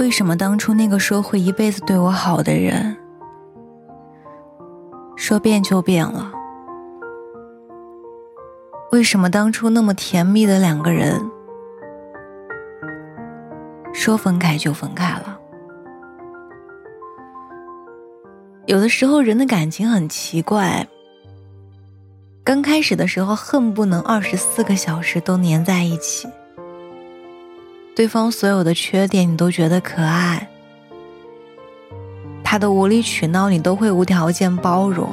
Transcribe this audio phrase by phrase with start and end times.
[0.00, 2.96] 为什么当初那个说会一辈子对我好的人，
[5.14, 6.32] 说变就变了？
[8.92, 11.20] 为什么当初那么甜蜜的两个人，
[13.92, 15.38] 说分开就分开了？
[18.64, 20.88] 有的时候，人的感情很奇怪。
[22.42, 26.26] 刚开始的时候，恨不能二十四个小时都黏在一起。
[28.00, 30.38] 对方所有的缺点，你都觉得可爱；
[32.42, 35.10] 他的无理取闹，你都会无条件包容。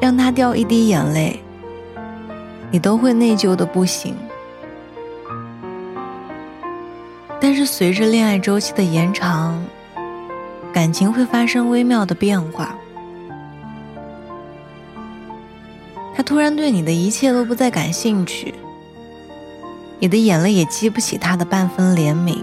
[0.00, 1.38] 让他掉一滴眼泪。
[2.70, 4.16] 你都会内疚的不行，
[7.38, 9.62] 但是随着恋爱周期的延长，
[10.72, 12.74] 感情会发生微妙的变化。
[16.16, 18.54] 他突然对你的一切都不再感兴趣，
[20.02, 22.42] 你的眼泪也激不起他的半分怜悯，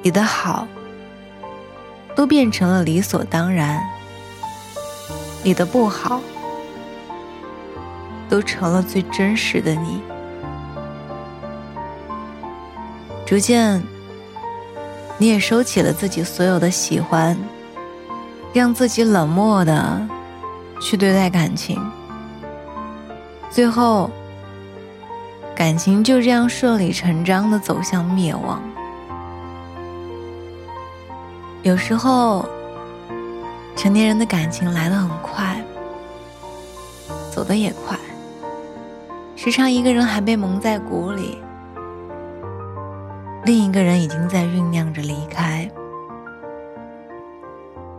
[0.00, 0.68] 你的好
[2.14, 3.82] 都变成了理所当然，
[5.42, 6.20] 你的不好。
[8.30, 10.00] 都成了最真实的你。
[13.26, 13.82] 逐渐，
[15.18, 17.36] 你也收起了自己所有的喜欢，
[18.54, 20.00] 让自己冷漠的
[20.80, 21.76] 去对待感情。
[23.50, 24.08] 最后，
[25.62, 28.60] 感情就这样顺理成章的走向灭亡。
[31.62, 32.44] 有时候，
[33.76, 35.62] 成年人的感情来得很快，
[37.30, 37.96] 走得也快。
[39.36, 41.38] 时常一个人还被蒙在鼓里，
[43.44, 45.70] 另一个人已经在酝酿着离开。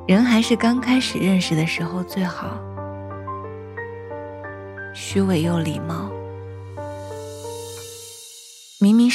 [0.05, 2.57] 人还是刚开始认识的时候最好，
[4.93, 6.11] 虚伪又礼貌。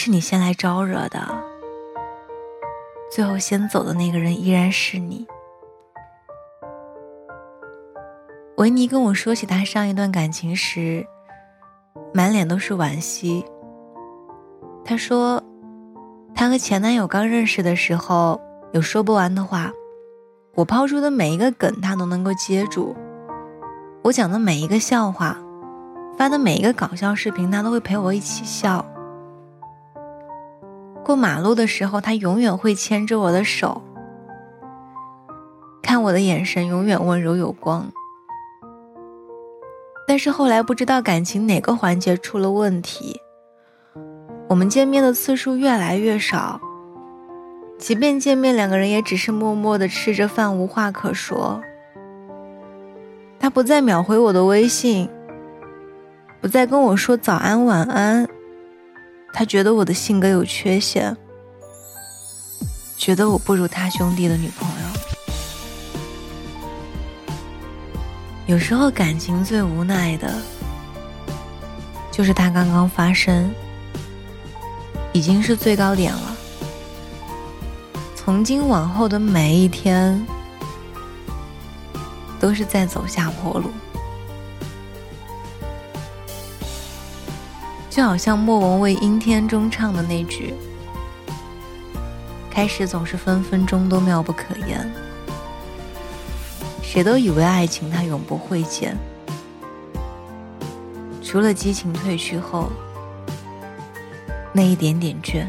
[0.01, 1.21] 是你先来招惹的，
[3.11, 5.27] 最后先走的那个人依然是你。
[8.59, 11.05] 维尼跟我说起他上一段感情时。
[12.15, 13.45] 满脸都是惋惜。
[14.85, 15.43] 他说，
[16.35, 18.41] 他和前男友刚认识的时候
[18.73, 19.71] 有说不完的话，
[20.55, 22.97] 我抛出的每一个梗他都能够接住，
[24.03, 25.37] 我讲的每一个笑话，
[26.17, 28.85] 发的每一个搞笑视频他都会陪我一起笑。
[31.09, 33.81] 过马路的时候他永远会牵着我的手，
[35.81, 37.91] 看我的眼神永远温柔有光。
[40.07, 43.23] 但是后来不知道感情哪个环节出了问题，
[44.51, 46.61] 我们见面的次数越来越少，
[47.79, 51.63] 即便见面，两个人也只是默默的吃着饭，无话可说。
[53.41, 55.09] 他不再秒回我的微信，
[56.43, 58.29] 不再跟我说早安晚安，
[59.33, 61.17] 他觉得我的性格有缺陷，
[62.97, 64.75] 觉得我不如他兄弟的女朋友。
[68.47, 70.35] 有时候感情最无奈的，
[72.11, 73.55] 就是它刚刚发生，
[75.13, 76.37] 已经是最高点了。
[78.17, 80.27] 从今往后的每一天，
[82.41, 83.71] 都是在走下坡路。
[87.99, 90.55] 就好像莫文蔚《阴天》中唱的那句
[92.49, 94.89] ：“开始总是分分钟都妙不可言。”
[96.81, 98.97] 谁都以为爱情它永不会减，
[101.25, 102.71] 除了激情褪去后
[104.53, 105.45] 那一点点倦。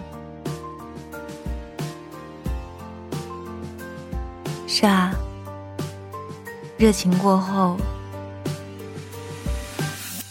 [4.66, 5.14] 是啊，
[6.80, 7.78] 热情过后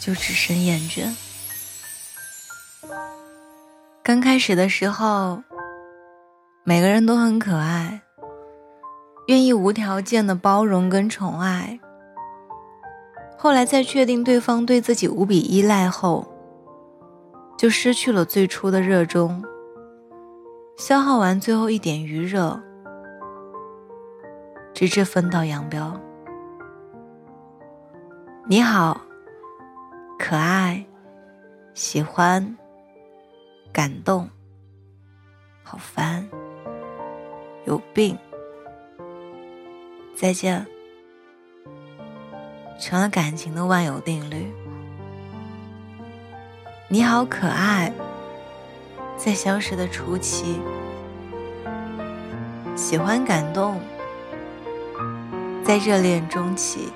[0.01, 1.07] 就只剩厌倦。
[4.09, 5.39] 刚开始的时候，
[6.63, 8.01] 每个人都很可爱。
[9.27, 11.79] 愿意无条件的包容跟宠爱，
[13.37, 16.27] 后来在确定对方对自己无比依赖后，
[17.55, 19.43] 就失去了最初的热衷，
[20.75, 22.59] 消耗完最后一点余热，
[24.73, 25.95] 直至分道扬镳。
[28.47, 28.99] 你好，
[30.17, 30.83] 可爱，
[31.75, 32.57] 喜欢，
[33.71, 34.29] 感动，
[35.63, 36.27] 好烦，
[37.65, 38.17] 有病。
[40.15, 40.65] 再见，
[42.79, 44.51] 成了感情的万有定律。
[46.89, 47.93] 你好可爱，
[49.15, 50.59] 在消失的初期，
[52.75, 53.79] 喜欢感动，
[55.63, 56.91] 在热恋中期，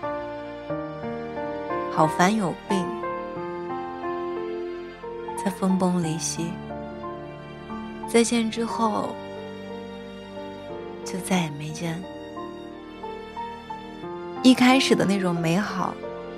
[1.91, 2.82] 好烦有病，
[5.43, 6.51] 他分崩离析。
[8.07, 9.15] 再见之后，
[11.03, 12.01] 就再也没见。
[14.43, 15.93] 一开始的那种美好，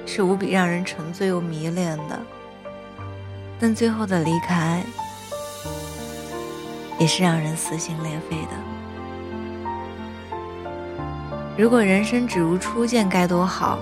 [0.06, 2.20] 是无比让人沉醉又迷恋的，
[3.60, 4.84] 但最后的离开，
[7.00, 8.52] 也是让人撕心裂肺的。
[11.58, 13.80] 如果人生只如初见，该多好！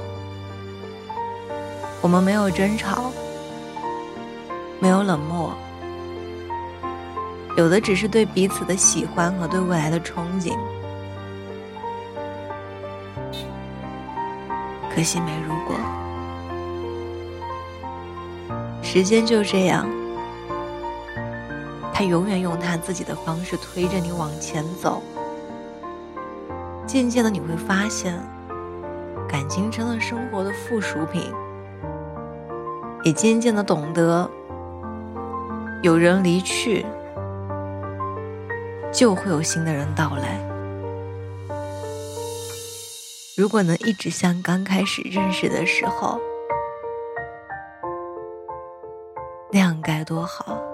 [2.02, 3.12] 我们没有争吵，
[5.04, 5.54] 冷漠，
[7.58, 10.58] 有的只是对彼此的喜欢和对未来的憧憬。
[14.96, 15.76] 可惜没如果，
[18.82, 19.88] 时间就这样，
[21.92, 25.02] 他永远用他自己的方式推着你往前走。
[26.86, 28.22] 渐渐的，你会发现，
[29.28, 31.24] 感情成了生活的附属品，
[33.04, 34.30] 也渐渐的懂得，
[35.84, 36.86] 有人离去，
[38.94, 40.40] 就会有新的人到来。
[43.36, 46.22] 如果能一直像刚开始认识的时候，
[49.52, 50.73] 那样该多好。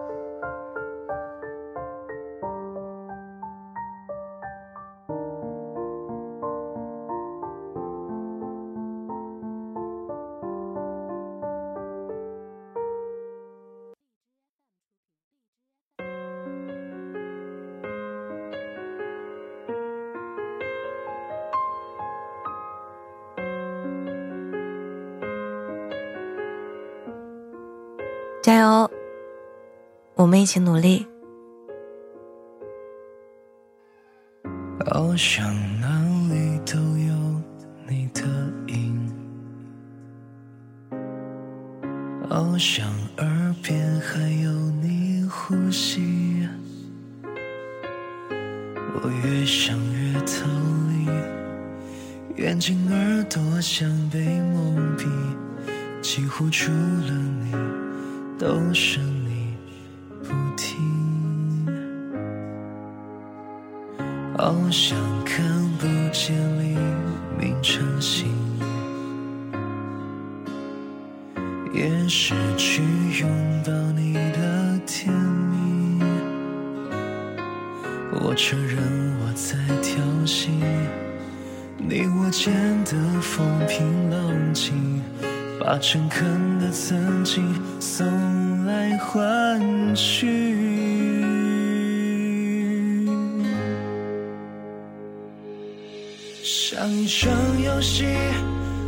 [30.19, 31.07] 我们一起努力。
[34.91, 35.47] 好像
[35.79, 35.87] 哪
[36.27, 37.41] 里都有
[37.87, 38.21] 你的
[38.67, 39.09] 影，
[42.29, 42.85] 好像
[43.19, 44.51] 耳边还有
[44.81, 46.45] 你呼吸。
[49.01, 50.45] 我越想越逃
[52.35, 55.07] 离，眼睛耳朵像被蒙蔽，
[56.01, 57.55] 几乎除了你。
[58.37, 59.01] 都是
[64.41, 65.45] 好像看
[65.79, 66.77] 不见黎
[67.37, 68.33] 明晨星，
[71.73, 72.81] 也失去
[73.19, 73.29] 拥
[73.65, 76.01] 抱你的甜蜜。
[78.13, 78.77] 我承认
[79.19, 80.47] 我在挑衅，
[81.77, 85.01] 你我间的风平浪静。
[85.59, 90.78] 把诚恳的曾经送来换取，
[96.71, 98.05] 像一场游戏，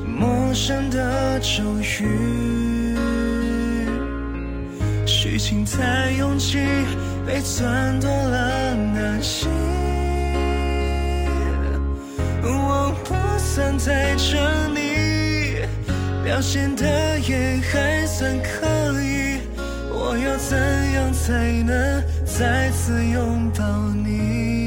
[0.06, 2.96] 陌生的咒语，
[5.04, 6.60] 虚情太拥挤，
[7.26, 9.48] 被钻多了难息。
[12.44, 15.66] 我不算在这里。
[16.24, 19.40] 表现的也还算可以，
[19.90, 20.56] 我要怎
[20.94, 23.66] 样才能再次拥抱
[24.06, 24.61] 你？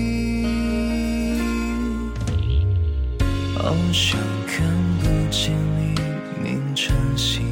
[3.94, 4.66] 像看
[4.98, 5.94] 不见黎
[6.42, 7.42] 明晨曦，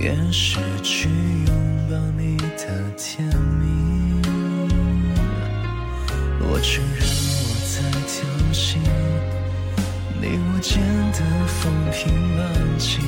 [0.00, 1.08] 也失去
[1.46, 1.54] 拥
[1.88, 3.24] 抱你的甜
[3.60, 4.20] 蜜。
[6.40, 7.06] 我承认
[7.44, 7.76] 我在
[8.08, 8.18] 挑
[8.52, 8.78] 衅。
[10.20, 12.42] 你我间的风平浪
[12.78, 13.00] 静，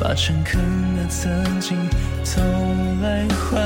[0.00, 0.58] 把诚恳
[0.96, 1.76] 的曾经
[2.24, 2.40] 偷
[3.02, 3.61] 来换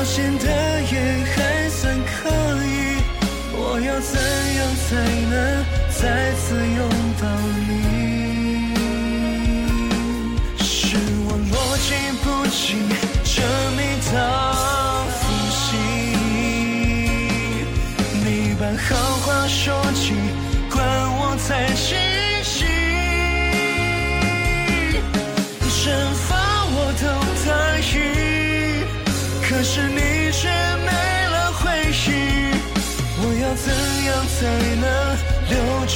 [0.00, 0.46] 表现的
[0.80, 2.30] 也还算可
[2.64, 3.04] 以，
[3.52, 4.16] 我要怎
[4.56, 4.96] 样才
[5.28, 5.32] 能
[5.90, 6.88] 再次拥
[7.20, 7.28] 抱
[7.68, 7.99] 你？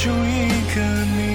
[0.05, 1.34] 有一个你。